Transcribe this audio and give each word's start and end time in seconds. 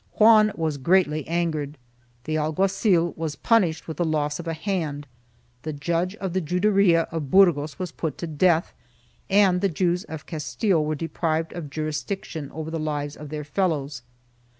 Juan 0.13 0.51
was 0.55 0.79
greatly 0.79 1.27
angered; 1.27 1.77
the 2.23 2.35
alguazil 2.35 3.13
was 3.15 3.35
punished 3.35 3.87
with 3.87 3.97
the 3.97 4.03
loss 4.03 4.39
of 4.39 4.47
a 4.47 4.53
hand, 4.55 5.05
the 5.61 5.73
judge 5.73 6.15
of 6.15 6.33
the 6.33 6.41
Juderia 6.41 7.03
of 7.11 7.29
Burgos 7.29 7.77
was 7.77 7.91
put 7.91 8.17
to 8.17 8.25
death 8.25 8.73
and 9.29 9.61
the 9.61 9.69
Jews 9.69 10.03
of 10.05 10.25
Castile 10.25 10.83
were 10.83 10.95
deprived 10.95 11.53
of 11.53 11.69
jurisdiction 11.69 12.49
over 12.51 12.71
the 12.71 12.79
lives 12.79 13.15
of 13.15 13.29
their 13.29 13.43
fellows. 13.43 14.01